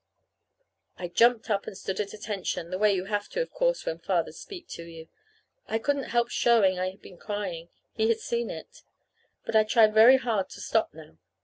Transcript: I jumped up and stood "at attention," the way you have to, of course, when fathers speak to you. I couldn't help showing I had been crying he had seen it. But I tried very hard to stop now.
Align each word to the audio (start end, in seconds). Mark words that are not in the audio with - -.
I 0.97 1.09
jumped 1.09 1.47
up 1.51 1.67
and 1.67 1.77
stood 1.77 1.99
"at 1.99 2.11
attention," 2.11 2.71
the 2.71 2.79
way 2.79 2.91
you 2.91 3.05
have 3.05 3.29
to, 3.29 3.39
of 3.41 3.51
course, 3.51 3.85
when 3.85 3.99
fathers 3.99 4.39
speak 4.39 4.67
to 4.69 4.83
you. 4.85 5.09
I 5.67 5.77
couldn't 5.77 6.05
help 6.05 6.29
showing 6.31 6.79
I 6.79 6.89
had 6.89 7.03
been 7.03 7.19
crying 7.19 7.69
he 7.93 8.09
had 8.09 8.19
seen 8.19 8.49
it. 8.49 8.81
But 9.45 9.55
I 9.55 9.63
tried 9.63 9.93
very 9.93 10.17
hard 10.17 10.49
to 10.49 10.59
stop 10.59 10.91
now. 10.95 11.19